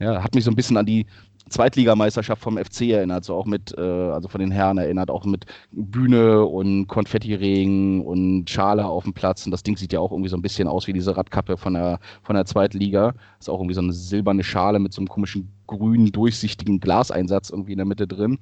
[0.00, 1.06] Ja, hat mich so ein bisschen an die
[1.48, 5.46] Zweitligameisterschaft vom FC erinnert, so auch mit, äh, also von den Herren erinnert, auch mit
[5.72, 9.44] Bühne und Konfettiregen und Schale auf dem Platz.
[9.46, 11.74] Und das Ding sieht ja auch irgendwie so ein bisschen aus wie diese Radkappe von
[11.74, 13.14] der, von der Zweitliga.
[13.38, 17.72] Ist auch irgendwie so eine silberne Schale mit so einem komischen grünen, durchsichtigen Glaseinsatz irgendwie
[17.72, 18.38] in der Mitte drin.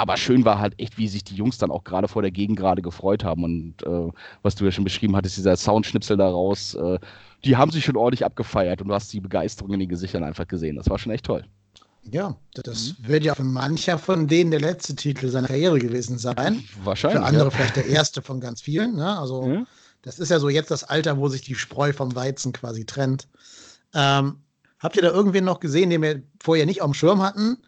[0.00, 2.56] Aber schön war halt echt, wie sich die Jungs dann auch gerade vor der Gegend
[2.56, 3.42] gerade gefreut haben.
[3.42, 7.00] Und äh, was du ja schon beschrieben hattest, dieser Soundschnipsel daraus, äh,
[7.44, 10.46] die haben sich schon ordentlich abgefeiert und du hast die Begeisterung in den Gesichtern einfach
[10.46, 10.76] gesehen.
[10.76, 11.44] Das war schon echt toll.
[12.12, 13.08] Ja, das mhm.
[13.08, 16.64] wird ja für mancher von denen der letzte Titel seiner Karriere gewesen sein.
[16.82, 17.20] Wahrscheinlich.
[17.20, 17.50] Für andere ja.
[17.50, 18.96] vielleicht der erste von ganz vielen.
[18.96, 19.18] Ne?
[19.18, 19.66] Also, mhm.
[20.02, 23.28] das ist ja so jetzt das Alter, wo sich die Spreu vom Weizen quasi trennt.
[23.94, 24.36] Ähm,
[24.78, 27.58] habt ihr da irgendwen noch gesehen, den wir vorher nicht auf dem Schirm hatten?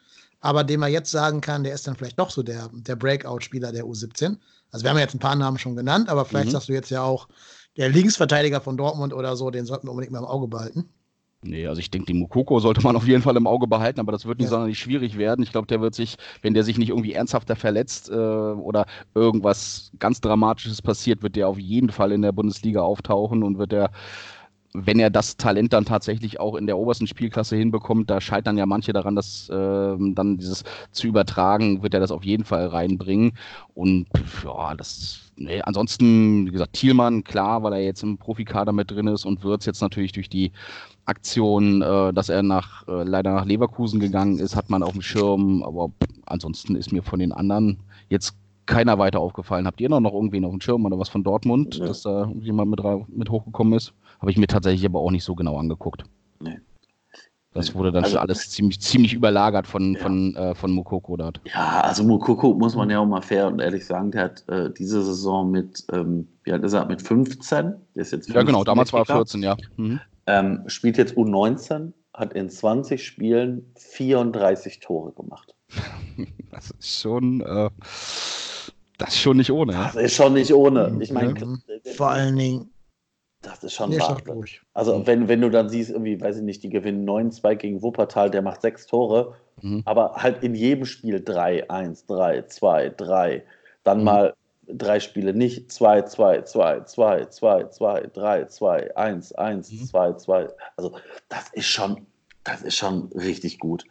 [0.40, 3.72] aber den man jetzt sagen kann, der ist dann vielleicht doch so der, der Breakout-Spieler
[3.72, 4.36] der U17.
[4.72, 6.52] Also wir haben ja jetzt ein paar Namen schon genannt, aber vielleicht mhm.
[6.52, 7.28] sagst du jetzt ja auch,
[7.76, 10.88] der Linksverteidiger von Dortmund oder so, den sollten wir unbedingt mal im Auge behalten.
[11.42, 14.12] Nee, also ich denke, die Mukoko sollte man auf jeden Fall im Auge behalten, aber
[14.12, 14.50] das wird nicht ja.
[14.50, 15.42] sonderlich schwierig werden.
[15.42, 19.90] Ich glaube, der wird sich, wenn der sich nicht irgendwie ernsthafter verletzt äh, oder irgendwas
[19.98, 23.90] ganz Dramatisches passiert, wird der auf jeden Fall in der Bundesliga auftauchen und wird der
[24.72, 28.66] wenn er das Talent dann tatsächlich auch in der obersten Spielklasse hinbekommt, da scheitern ja
[28.66, 33.32] manche daran, dass äh, dann dieses zu übertragen, wird er das auf jeden Fall reinbringen.
[33.74, 34.06] Und
[34.44, 39.08] ja, das, nee, ansonsten, wie gesagt, Thielmann, klar, weil er jetzt im Profikader mit drin
[39.08, 40.52] ist und Würz jetzt natürlich durch die
[41.04, 45.02] Aktion, äh, dass er nach, äh, leider nach Leverkusen gegangen ist, hat man auf dem
[45.02, 45.64] Schirm.
[45.64, 45.90] Aber
[46.26, 47.78] ansonsten ist mir von den anderen
[48.08, 49.66] jetzt keiner weiter aufgefallen.
[49.66, 51.86] Habt ihr noch, noch irgendwen auf dem Schirm oder was von Dortmund, ja.
[51.86, 53.92] dass da jemand mit, mit hochgekommen ist?
[54.20, 56.04] Habe ich mir tatsächlich aber auch nicht so genau angeguckt.
[56.40, 56.58] Nee.
[57.52, 60.00] Das wurde dann also, schon alles ziemlich, ziemlich überlagert von, ja.
[60.00, 61.40] von, äh, von Mukoko dort.
[61.52, 64.70] Ja, also Mukoko muss man ja auch mal fair und ehrlich sagen, der hat äh,
[64.70, 67.74] diese Saison mit, ähm, wie alt ist er, mit 15?
[67.96, 69.56] Der ist jetzt 15 ja, genau, damals war er 14, ja.
[69.76, 69.98] Mhm.
[70.28, 75.52] Ähm, spielt jetzt U19, hat in 20 Spielen 34 Tore gemacht.
[76.52, 77.70] das ist schon, äh,
[78.96, 79.72] das ist schon nicht ohne.
[79.72, 80.96] Das ist schon nicht ohne.
[81.00, 81.62] Ich meine, mhm.
[81.96, 82.70] vor allen Dingen
[83.42, 84.20] das ist schon wahr.
[84.74, 88.30] Also wenn, wenn du dann siehst, irgendwie, weiß ich nicht, die gewinnen 9-2 gegen Wuppertal,
[88.30, 89.82] der macht sechs Tore, mhm.
[89.86, 93.42] aber halt in jedem Spiel 3, 1, 3, 2, 3.
[93.84, 94.04] Dann mhm.
[94.04, 94.34] mal
[94.72, 100.48] drei Spiele nicht 2, 2, 2, 2, 2, 2, 3, 2, 1, 1, 2, 2.
[100.76, 100.96] Also
[101.28, 102.06] das ist schon,
[102.44, 103.84] das ist schon richtig gut.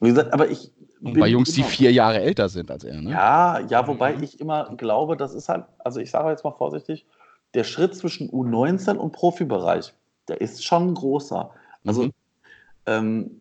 [0.00, 0.72] Wie gesagt, aber ich.
[1.00, 3.10] Bei Jungs, die vier Jahre älter sind als er, ne?
[3.10, 4.22] Ja, ja, wobei mhm.
[4.22, 7.04] ich immer glaube, das ist halt, also ich sage jetzt mal vorsichtig,
[7.56, 9.94] der Schritt zwischen U19 und Profibereich,
[10.28, 11.50] der ist schon großer.
[11.84, 12.12] Also mhm.
[12.84, 13.40] ähm,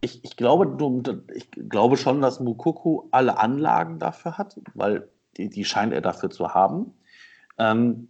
[0.00, 5.64] ich, ich, glaube, ich glaube schon, dass Mukuku alle Anlagen dafür hat, weil die, die
[5.64, 6.92] scheint er dafür zu haben.
[7.58, 8.08] Ähm,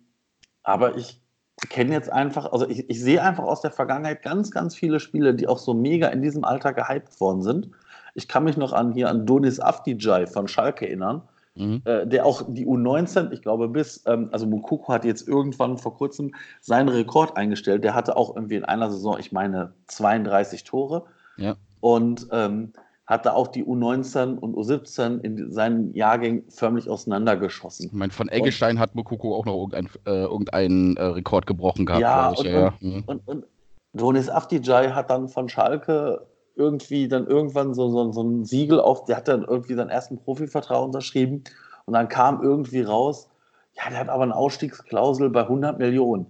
[0.62, 1.20] aber ich
[1.68, 5.34] kenne jetzt einfach, also ich, ich, sehe einfach aus der Vergangenheit ganz, ganz viele Spiele,
[5.34, 7.70] die auch so mega in diesem Alter gehypt worden sind.
[8.14, 11.22] Ich kann mich noch an hier an Donis Afdijay von Schalke erinnern,
[11.58, 11.82] Mhm.
[11.84, 15.96] Äh, der auch die U19, ich glaube, bis, ähm, also Mukoko hat jetzt irgendwann vor
[15.96, 17.84] kurzem seinen Rekord eingestellt.
[17.84, 21.04] Der hatte auch irgendwie in einer Saison, ich meine, 32 Tore.
[21.36, 21.56] Ja.
[21.80, 22.72] Und ähm,
[23.06, 27.86] hatte auch die U19 und U17 in seinen Jahrgängen förmlich auseinandergeschossen.
[27.86, 31.86] Ich meine, von Eggestein und, hat Mukoko auch noch irgendeinen äh, irgendein, äh, Rekord gebrochen
[31.86, 32.02] gehabt.
[32.02, 33.02] Ja, ich, und, ja, und, ja.
[33.06, 33.46] und, und
[33.94, 36.26] Donis Afdijay hat dann von Schalke
[36.58, 40.18] irgendwie dann irgendwann so, so, so ein Siegel auf, der hat dann irgendwie seinen ersten
[40.18, 41.44] Profivertrag unterschrieben
[41.86, 43.30] und dann kam irgendwie raus,
[43.74, 46.26] ja, der hat aber eine Ausstiegsklausel bei 100 Millionen.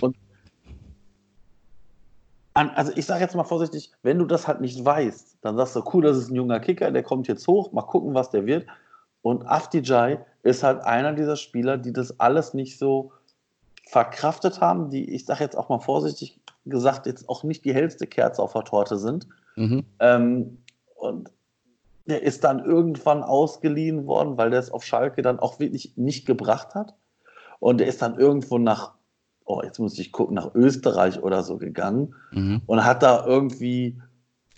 [0.00, 0.16] Und
[2.54, 5.76] an, also ich sage jetzt mal vorsichtig, wenn du das halt nicht weißt, dann sagst
[5.76, 8.46] du, cool, das ist ein junger Kicker, der kommt jetzt hoch, mal gucken, was der
[8.46, 8.66] wird.
[9.20, 13.12] Und Afdijai ist halt einer dieser Spieler, die das alles nicht so
[13.88, 18.06] verkraftet haben, die, ich sage jetzt auch mal vorsichtig gesagt, jetzt auch nicht die hellste
[18.06, 19.26] Kerze auf der Torte sind.
[19.56, 19.84] Mhm.
[20.00, 20.58] Ähm,
[20.96, 21.30] und
[22.06, 26.26] der ist dann irgendwann ausgeliehen worden, weil der es auf Schalke dann auch wirklich nicht
[26.26, 26.94] gebracht hat.
[27.58, 28.94] Und der ist dann irgendwo nach,
[29.44, 32.62] oh, jetzt muss ich gucken, nach Österreich oder so gegangen Mhm.
[32.66, 34.00] und hat da irgendwie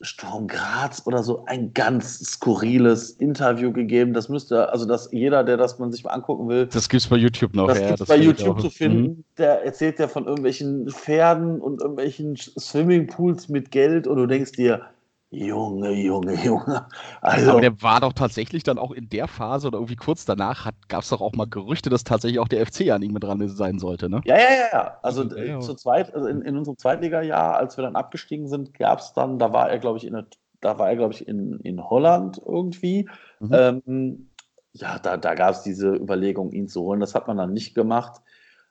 [0.01, 4.13] Sturm Graz oder so ein ganz skurriles Interview gegeben.
[4.13, 7.17] Das müsste, also dass jeder, der das man sich mal angucken will, Das gibt's bei
[7.17, 7.67] YouTube noch.
[7.69, 9.03] das ja, gibt's das bei YouTube zu finden.
[9.03, 9.25] Mhm.
[9.39, 14.83] Der erzählt ja von irgendwelchen Pferden und irgendwelchen Swimmingpools mit Geld und du denkst dir,
[15.31, 16.87] Junge, Junge, Junge.
[17.21, 20.71] Also, Aber der war doch tatsächlich dann auch in der Phase oder irgendwie kurz danach
[20.88, 23.47] gab es doch auch mal Gerüchte, dass tatsächlich auch der FC an ihm mit dran
[23.49, 24.23] sein sollte, ne?
[24.25, 24.99] Ja, ja, ja, ja.
[25.03, 25.61] Also Ja, ja.
[25.61, 29.38] zu zweit, also in, in unserem Zweitliga-Jahr, als wir dann abgestiegen sind, gab es dann,
[29.38, 30.27] da war er, glaube ich, in der,
[30.61, 33.07] da war er, glaube ich, in, in Holland irgendwie.
[33.41, 33.51] Mhm.
[33.53, 34.31] Ähm,
[34.73, 37.01] ja, da, da gab es diese Überlegung, ihn zu holen.
[37.01, 38.23] Das hat man dann nicht gemacht.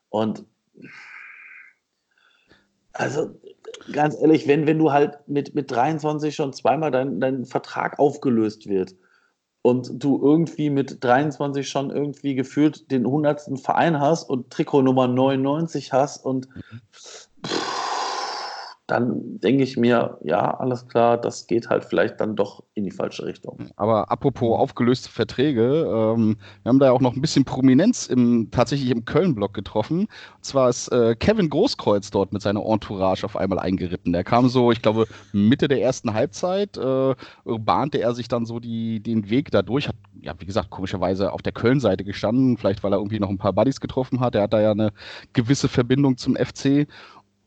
[0.09, 0.43] Und
[2.93, 3.39] also
[3.91, 8.67] ganz ehrlich, wenn, wenn du halt mit, mit 23 schon zweimal dein, dein Vertrag aufgelöst
[8.67, 8.95] wird
[9.61, 13.59] und du irgendwie mit 23 schon irgendwie gefühlt den 100.
[13.59, 16.47] Verein hast und Trikot Nummer 99 hast und
[18.87, 22.91] dann denke ich mir, ja, alles klar, das geht halt vielleicht dann doch in die
[22.91, 23.57] falsche Richtung.
[23.75, 28.49] Aber apropos aufgelöste Verträge, ähm, wir haben da ja auch noch ein bisschen Prominenz im,
[28.49, 30.01] tatsächlich im Köln-Block getroffen.
[30.37, 34.13] Und zwar ist äh, Kevin Großkreuz dort mit seiner Entourage auf einmal eingeritten.
[34.13, 38.61] Der kam so, ich glaube, Mitte der ersten Halbzeit, äh, bahnte er sich dann so
[38.61, 42.93] die, den Weg dadurch, hat, ja, wie gesagt, komischerweise auf der Köln-Seite gestanden, vielleicht weil
[42.93, 44.33] er irgendwie noch ein paar Buddies getroffen hat.
[44.33, 44.93] Er hat da ja eine
[45.33, 46.87] gewisse Verbindung zum FC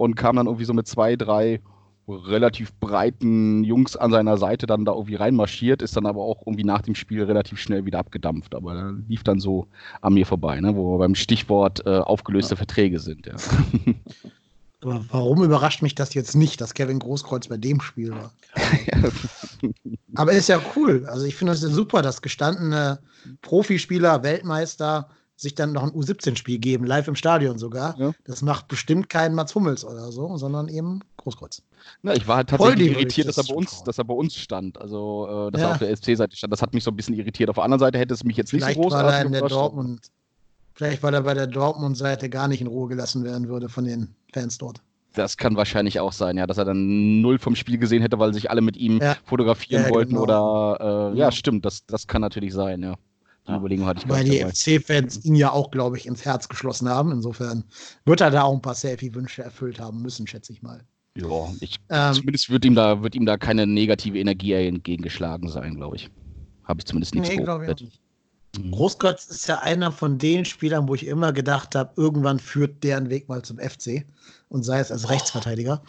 [0.01, 1.61] und kam dann irgendwie so mit zwei, drei
[2.09, 6.65] relativ breiten Jungs an seiner Seite dann da irgendwie reinmarschiert, ist dann aber auch irgendwie
[6.65, 8.55] nach dem Spiel relativ schnell wieder abgedampft.
[8.55, 9.67] Aber da lief dann so
[10.01, 10.75] an mir vorbei, ne?
[10.75, 13.27] wo wir beim Stichwort äh, aufgelöste Verträge sind.
[13.27, 13.35] Ja.
[14.83, 18.33] Aber warum überrascht mich das jetzt nicht, dass Kevin Großkreuz bei dem Spiel war?
[20.15, 21.05] Aber ist ja cool.
[21.07, 23.01] Also ich finde das ja super, dass gestandene
[23.43, 27.99] Profispieler, Weltmeister sich dann noch ein U17-Spiel geben, live im Stadion sogar.
[27.99, 28.13] Ja.
[28.25, 31.63] Das macht bestimmt kein Mats Hummels oder so, sondern eben Großkreuz.
[32.03, 34.15] Na, ich war halt Voll tatsächlich ich irritiert, dass er bei uns, dass er bei
[34.15, 34.79] uns stand.
[34.79, 35.69] Also, äh, dass Ja.
[35.69, 36.53] er auf der SC-Seite stand.
[36.53, 37.49] Das hat mich so ein bisschen irritiert.
[37.49, 39.33] Auf der anderen Seite hätte es mich jetzt nicht Vielleicht so großartig weil er in
[39.33, 39.49] der.
[39.49, 40.01] Dortmund,
[40.75, 44.15] vielleicht weil er bei der Dortmund-Seite gar nicht in Ruhe gelassen werden würde von den
[44.33, 44.83] Fans dort.
[45.15, 48.33] Das kann wahrscheinlich auch sein, ja, dass er dann null vom Spiel gesehen hätte, weil
[48.33, 49.17] sich alle mit ihm Ja.
[49.25, 50.23] fotografieren Ja, wollten genau.
[50.23, 50.77] oder
[51.15, 51.31] äh, ja, Genau.
[51.33, 52.95] stimmt, das, das kann natürlich sein, ja.
[53.49, 53.53] Die.
[53.53, 54.45] Überlegung hatte ich Weil die.
[54.45, 57.13] FC-Fans ihn ja auch, glaube ich, ins Herz geschlossen haben.
[57.13, 57.65] Insofern
[58.05, 60.85] wird er da auch ein paar Selfie-Wünsche erfüllt haben müssen, schätze ich mal.
[61.17, 65.75] Ja, ich, Ähm, zumindest wird ihm, da, wird ihm da keine negative Energie entgegengeschlagen sein,
[65.75, 66.11] glaube ich.
[66.65, 68.01] Habe ich zumindest nichts Nee, glaube ich nicht.
[68.59, 68.73] Mhm.
[68.73, 73.11] Großkreuz ist ja einer von den Spielern, wo ich immer gedacht habe, irgendwann führt deren
[73.11, 74.05] Weg mal zum FC
[74.49, 75.83] und sei es als Rechtsverteidiger.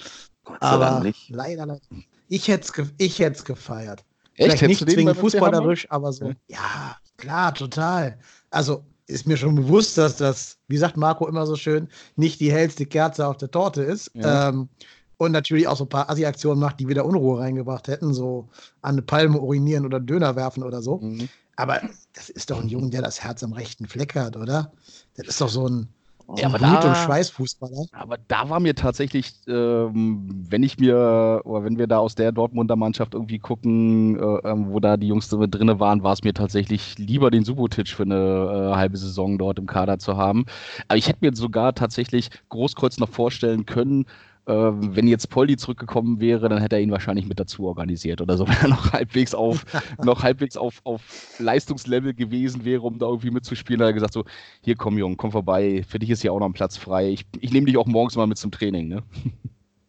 [0.43, 1.79] Gott Aber leider, leider.
[2.27, 4.03] Ich hätte es ge ich hätt's gefeiert.
[4.41, 4.60] Echt?
[4.60, 6.34] Vielleicht nicht zwingend fußballerisch, aber so.
[6.47, 8.17] Ja, klar, total.
[8.49, 12.51] Also ist mir schon bewusst, dass das, wie sagt Marco immer so schön, nicht die
[12.51, 14.12] hellste Kerze auf der Torte ist.
[14.13, 14.49] Ja.
[14.49, 14.69] Ähm,
[15.17, 18.49] und natürlich auch so ein paar Assi-Aktionen macht, die wieder Unruhe reingebracht hätten, so
[18.82, 20.97] an eine Palme urinieren oder Döner werfen oder so.
[20.97, 21.30] Mhm.
[21.58, 21.80] Aber
[22.13, 24.71] das ist doch ein Junge, der das Herz am rechten Fleck hat, oder?
[25.15, 25.89] Das ist doch so ein,
[26.37, 27.85] Ja, aber Blut- da- und Schweißfußballer.
[27.91, 32.31] Aber da war mir tatsächlich, ähm, wenn ich mir, oder wenn wir da aus der
[32.31, 36.23] Dortmunder Mannschaft irgendwie gucken, äh, ähm, wo da die Jungs mit drinne waren, war es
[36.23, 40.45] mir tatsächlich lieber, den Subotic für eine äh, halbe Saison dort im Kader zu haben.
[40.87, 44.05] Aber ich hätte mir sogar tatsächlich Großkreuz noch vorstellen können,
[44.45, 48.47] wenn jetzt Poldi zurückgekommen wäre, dann hätte er ihn wahrscheinlich mit dazu organisiert oder so,
[48.47, 49.65] wenn er noch halbwegs auf,
[50.04, 51.01] noch halbwegs auf, auf
[51.38, 53.80] Leistungslevel gewesen wäre, um da irgendwie mitzuspielen.
[53.80, 54.25] Da hat er gesagt so,
[54.62, 57.10] hier komm Junge, komm vorbei, für dich ist hier auch noch ein Platz frei.
[57.10, 59.04] Ich, ich nehme dich auch morgens mal mit zum Training, ne?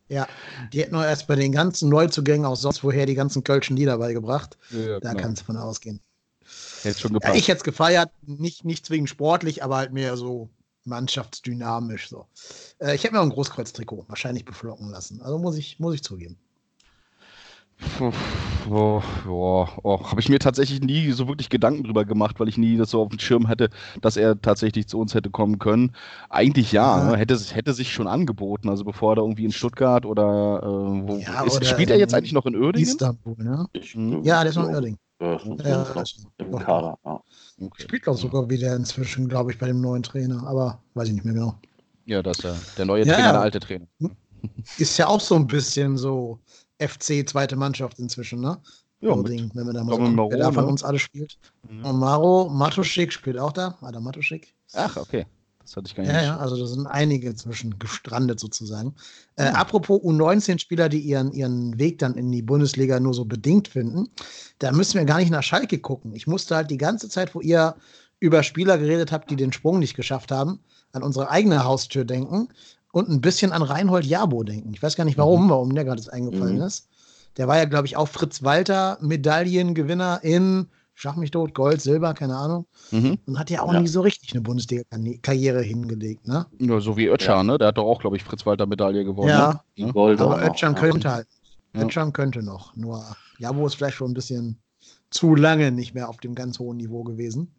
[0.09, 0.27] Ja,
[0.75, 3.97] die hätten nur erst bei den ganzen Neuzugängen aus sonst woher die ganzen Kölschen Lieder
[3.97, 4.59] beigebracht.
[4.69, 5.23] Ja, Da genau.
[5.23, 6.01] kannst du von ausgehen.
[6.83, 7.39] Hätte schon Ja, gepasst.
[7.39, 10.51] ich hätte es gefeiert, nicht, nicht zwingend sportlich, aber halt mehr so
[10.85, 12.09] mannschaftsdynamisch.
[12.09, 12.27] So.
[12.79, 15.21] Äh, ich hätte mir auch ein Großkreuz-Trikot wahrscheinlich beflocken lassen.
[15.23, 16.39] Also muss ich, muss ich zugeben.
[18.71, 20.11] Oh, oh, oh.
[20.11, 23.03] Habe ich mir tatsächlich nie so wirklich Gedanken drüber gemacht, weil ich nie das so
[23.03, 25.93] auf dem Schirm hätte, dass er tatsächlich zu uns hätte kommen können.
[26.31, 27.11] Eigentlich ja, Ja.
[27.11, 27.17] ne?
[27.17, 28.69] hätte, hätte sich schon angeboten.
[28.69, 30.67] Also bevor er da irgendwie in Stuttgart oder äh,
[31.09, 32.89] wo Ja, ist, oder spielt er jetzt eigentlich noch in Uerdingen?
[32.89, 33.67] Istanbul, ne?
[33.73, 34.23] Ich, Mhm.
[34.23, 34.99] Ja, der ist noch in Oerding.
[35.23, 36.05] Ja, Ja,
[36.39, 36.99] im Kader.
[37.05, 37.21] Ja.
[37.61, 37.83] Okay.
[37.83, 40.45] Spielt auch sogar wieder inzwischen, glaube ich, bei dem neuen Trainer.
[40.47, 41.55] Aber weiß ich nicht mehr genau.
[42.07, 43.33] Ja, das ist ja der neue Ja, Trainer, ja.
[43.33, 43.87] der alte Trainer.
[44.79, 46.41] Ist ja auch so ein bisschen so
[46.81, 48.61] FC zweite Mannschaft inzwischen, ne?
[49.01, 50.71] Ja, mit Ding, wenn man da mal so guckt, wer da Maro, von ne?
[50.71, 51.39] uns alle spielt.
[51.69, 51.85] Mhm.
[51.85, 53.79] Und Maro, Matuschik spielt auch da.
[53.81, 54.53] Adam Matuschik.
[54.73, 55.27] Ach, okay.
[55.73, 56.13] Das hatte ich gar nicht.
[56.13, 58.95] Ja, ja, also da sind einige inzwischen gestrandet sozusagen.
[59.37, 59.53] Äh, Ja.
[59.55, 64.09] Apropos U19-Spieler, die ihren, ihren Weg dann in die Bundesliga nur so bedingt finden,
[64.59, 66.15] da müssen wir gar nicht nach Schalke gucken.
[66.15, 67.75] Ich musste halt die ganze Zeit, wo ihr
[68.21, 70.61] über Spieler geredet habt, die den Sprung nicht geschafft haben,
[70.93, 72.49] an unsere eigene Haustür denken
[72.93, 74.73] und ein bisschen an Reinhold Jabo denken.
[74.75, 76.63] Ich weiß gar nicht warum, warum der gerade eingefallen Mhm.
[76.63, 76.89] ist.
[77.39, 82.13] Der war ja, glaube ich, auch Fritz Walter, Medaillengewinner in Schach mich tot, Gold, Silber,
[82.15, 82.67] keine Ahnung.
[82.91, 83.19] Mhm.
[83.27, 83.81] Und hat ja auch Ja.
[83.81, 86.47] nie so richtig eine Bundesliga-Karriere hingelegt, ne?
[86.61, 87.59] Ja, so wie Ötschan, ne?
[87.59, 89.31] Der hat doch auch, glaube ich, Fritz-Walter-Medaille gewonnen.
[89.31, 89.65] Ja.
[89.77, 89.93] Ne?
[89.93, 90.73] Gold Aber ja.
[90.75, 91.27] könnte halt.
[91.75, 91.87] Ja.
[91.87, 92.77] Özcan könnte noch.
[92.77, 93.03] Nur
[93.39, 94.59] Jabo ist vielleicht schon ein bisschen
[95.11, 97.55] zu lange nicht mehr auf dem ganz hohen Niveau gewesen.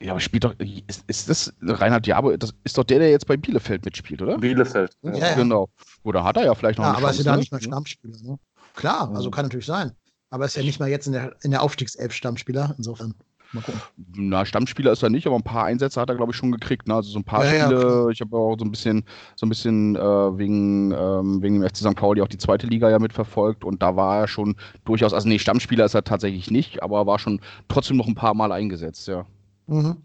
[0.00, 0.54] Ja, aber spielt doch.
[0.86, 2.36] Ist, ist das Reinhard Jabo?
[2.36, 4.38] Das ist doch der, der jetzt bei Bielefeld mitspielt, oder?
[4.38, 4.96] Bielefeld.
[5.02, 5.34] Ja, ja.
[5.34, 5.68] Genau.
[6.04, 7.40] Oder hat er ja vielleicht noch Ja, eine aber ist Chance, ja da ne?
[7.40, 8.16] nicht mal Stammspieler.
[8.22, 8.38] Ne?
[8.76, 9.90] Klar, also kann natürlich sein.
[10.30, 12.74] Aber ist ja nicht mal jetzt in der, in der Aufstiegself Stammspieler.
[12.76, 13.14] Insofern.
[13.52, 13.80] Mal gucken.
[14.14, 16.86] Na, Stammspieler ist er nicht, aber ein paar Einsätze hat er, glaube ich, schon gekriegt.
[16.86, 16.94] Ne?
[16.94, 17.80] Also so ein paar Ja, ja, Spiele.
[17.80, 18.08] klar.
[18.10, 19.04] ich habe auch so ein bisschen,
[19.36, 20.00] so ein bisschen äh,
[20.38, 21.96] wegen, ähm, wegen dem FC St.
[21.96, 25.38] Pauli auch die zweite Liga ja mitverfolgt und da war er schon durchaus, also nee,
[25.38, 29.24] Stammspieler ist er tatsächlich nicht, aber war schon trotzdem noch ein paar Mal eingesetzt, ja.
[29.66, 29.96] Mhm.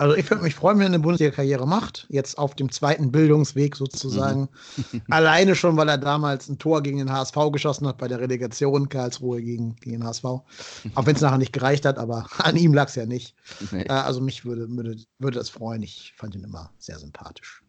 [0.00, 3.76] Also ich würde mich freuen, wenn er eine Bundesliga-Karriere macht, jetzt auf dem zweiten Bildungsweg
[3.76, 4.48] sozusagen.
[5.10, 8.88] Alleine schon, weil er damals ein Tor gegen den HSV geschossen hat bei der Relegation
[8.88, 10.24] Karlsruhe gegen, gegen den HSV.
[10.24, 10.44] Auch
[11.04, 13.34] wenn es nachher nicht gereicht hat, aber an ihm lag es ja nicht.
[13.72, 13.82] Nee.
[13.82, 15.82] Äh, also mich würde, würde, würde das freuen.
[15.82, 17.62] Ich fand ihn immer sehr sympathisch.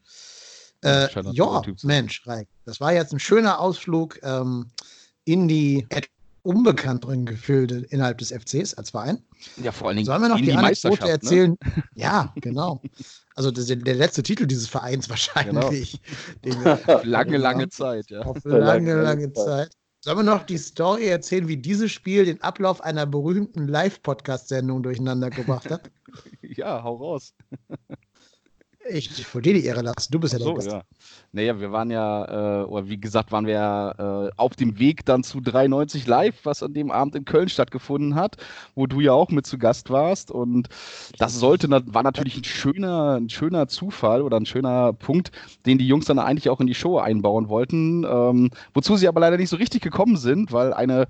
[0.85, 4.71] Äh, ja, Mensch, Reik, das war jetzt ein schöner Ausflug ähm,
[5.25, 5.85] in die
[6.43, 9.23] unbekannteren Gefilde innerhalb des FCs als Verein.
[9.61, 11.09] Ja, vor allen Dingen Sollen wir noch die, die Anekdote ne?
[11.09, 11.57] erzählen?
[11.95, 12.81] Ja, genau.
[13.35, 15.99] Also das, ist der letzte Titel dieses Vereins wahrscheinlich.
[16.43, 18.21] Den wir Lange, lange Zeit, ja.
[18.21, 19.45] auf Lange, lange, lange lange Zeit.
[19.45, 19.77] Zeit.
[20.03, 25.29] Sollen wir noch die Story erzählen, wie dieses Spiel den Ablauf einer berühmten Live-Podcast-Sendung durcheinander
[25.29, 25.91] gebracht hat?
[26.41, 27.33] Ja, hau raus.
[28.89, 30.11] Ich, wollte dir die Ehre lassen.
[30.11, 30.71] Du bist ja der So, Gast.
[30.71, 30.81] ja.
[31.33, 35.05] Naja, wir waren ja, äh, oder wie gesagt, waren wir ja äh, auf dem Weg
[35.05, 38.37] dann zu 93 Live, was an dem Abend in Köln stattgefunden hat,
[38.75, 40.31] wo du ja auch mit zu Gast warst.
[40.31, 40.67] Und
[41.19, 45.31] das sollte, war natürlich ein schöner, ein schöner Zufall oder ein schöner Punkt,
[45.65, 48.03] den die Jungs dann eigentlich auch in die Show einbauen wollten.
[48.03, 51.07] Ähm, wozu sie aber leider nicht so richtig gekommen sind, weil eine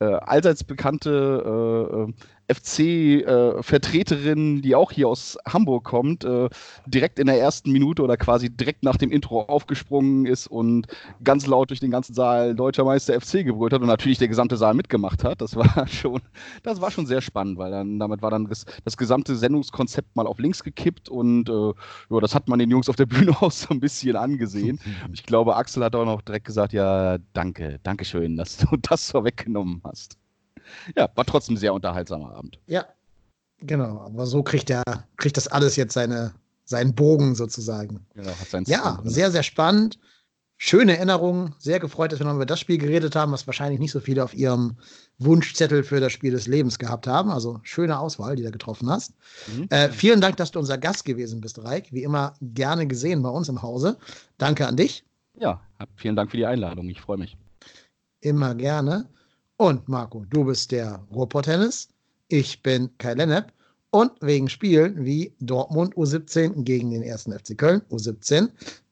[0.00, 2.12] äh, allseits bekannte äh, äh,
[2.48, 6.48] FC-Vertreterin, die auch hier aus Hamburg kommt, äh,
[6.86, 10.86] direkt in der ersten Minute oder quasi direkt nach dem Intro aufgesprungen ist und
[11.24, 14.56] ganz laut durch den ganzen Saal Deutscher Meister FC gebrüllt hat und natürlich der gesamte
[14.56, 15.40] Saal mitgemacht hat.
[15.40, 16.20] Das war schon,
[16.62, 20.26] das war schon sehr spannend, weil dann damit war dann das, das gesamte Sendungskonzept mal
[20.26, 21.72] auf links gekippt und äh,
[22.10, 24.80] ja, das hat man den Jungs auf der Bühne auch so ein bisschen angesehen.
[25.12, 29.08] Ich glaube, Axel hat auch noch direkt gesagt, ja, danke, danke schön, dass du das
[29.08, 30.21] so weggenommen hast.
[30.96, 32.58] Ja, war trotzdem ein sehr unterhaltsamer Abend.
[32.66, 32.86] Ja,
[33.60, 34.00] genau.
[34.00, 34.82] Aber so kriegt er,
[35.16, 36.32] kriegt das alles jetzt seine,
[36.64, 38.06] seinen Bogen sozusagen.
[38.14, 39.10] Genau, hat seinen Ja, drin.
[39.10, 39.98] sehr, sehr spannend.
[40.64, 41.56] Schöne Erinnerungen.
[41.58, 44.22] Sehr gefreut, dass wir noch über das Spiel geredet haben, was wahrscheinlich nicht so viele
[44.22, 44.76] auf ihrem
[45.18, 47.30] Wunschzettel für das Spiel des Lebens gehabt haben.
[47.32, 49.12] Also schöne Auswahl, die du getroffen hast.
[49.48, 49.66] Mhm.
[49.70, 51.92] Äh, vielen Dank, dass du unser Gast gewesen bist, Reik.
[51.92, 53.96] Wie immer gerne gesehen bei uns im Hause.
[54.38, 55.04] Danke an dich.
[55.34, 55.60] Ja,
[55.96, 56.88] vielen Dank für die Einladung.
[56.88, 57.36] Ich freue mich.
[58.20, 59.08] Immer gerne.
[59.62, 61.88] Und Marco, du bist der Ruhrpott-Tennis.
[62.26, 63.52] Ich bin Kai Lennep.
[63.92, 68.48] Und wegen Spielen wie Dortmund U17 gegen den ersten FC Köln U17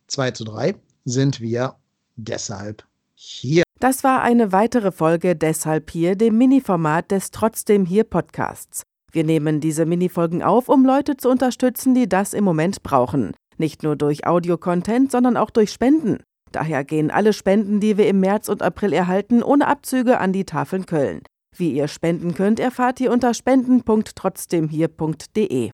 [0.06, 1.74] 2 zu 3 sind wir
[2.14, 3.64] deshalb hier.
[3.80, 8.84] Das war eine weitere Folge Deshalb hier, dem Mini-Format des Trotzdem hier Podcasts.
[9.10, 13.32] Wir nehmen diese Minifolgen auf, um Leute zu unterstützen, die das im Moment brauchen.
[13.58, 16.22] Nicht nur durch Audio-Content, sondern auch durch Spenden.
[16.52, 20.44] Daher gehen alle Spenden, die wir im März und April erhalten, ohne Abzüge an die
[20.44, 21.22] Tafeln Köln.
[21.56, 25.68] Wie ihr spenden könnt, erfahrt ihr unter spenden.trotzdemhier.de.